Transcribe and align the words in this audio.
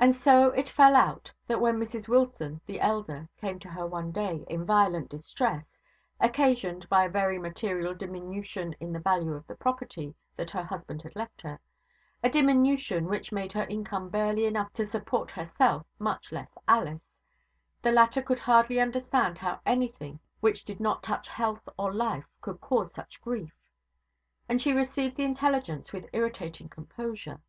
And 0.00 0.16
so 0.16 0.48
it 0.56 0.68
fell 0.68 0.96
out, 0.96 1.32
that 1.46 1.60
when 1.60 1.78
Mrs 1.78 2.08
Wilson, 2.08 2.60
the 2.66 2.80
elder, 2.80 3.28
came 3.36 3.60
to 3.60 3.68
her 3.68 3.86
one 3.86 4.10
day, 4.10 4.44
in 4.48 4.64
violent 4.66 5.08
distress, 5.08 5.64
occasioned 6.18 6.88
by 6.88 7.04
a 7.04 7.08
very 7.08 7.38
material 7.38 7.94
diminution 7.94 8.74
in 8.80 8.92
the 8.92 8.98
value 8.98 9.34
of 9.34 9.46
the 9.46 9.54
property 9.54 10.16
that 10.34 10.50
her 10.50 10.64
husband 10.64 11.02
had 11.02 11.14
left 11.14 11.42
her 11.42 11.60
a 12.24 12.28
diminution 12.28 13.04
which 13.06 13.30
made 13.30 13.52
her 13.52 13.66
income 13.68 14.08
barely 14.08 14.46
enough 14.46 14.72
to 14.72 14.84
support 14.84 15.30
herself, 15.30 15.86
much 16.00 16.32
less 16.32 16.50
Alice 16.66 17.06
the 17.82 17.92
latter 17.92 18.22
could 18.22 18.40
hardly 18.40 18.80
understand 18.80 19.38
how 19.38 19.60
anything 19.64 20.18
which 20.40 20.64
did 20.64 20.80
not 20.80 21.04
touch 21.04 21.28
health 21.28 21.68
or 21.78 21.94
life 21.94 22.26
could 22.40 22.60
cause 22.60 22.92
such 22.92 23.22
grief; 23.22 23.54
and 24.48 24.60
she 24.60 24.72
received 24.72 25.14
the 25.16 25.22
intelligence 25.24 25.92
with 25.92 26.10
irritating 26.12 26.68
composure. 26.68 27.40